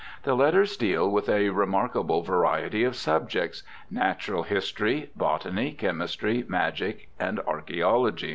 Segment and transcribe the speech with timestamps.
[0.23, 3.61] The letters deal with a remarkable variety of subjects—
[4.03, 8.29] natural history, botany, chemistry, magic and archaeology, &c.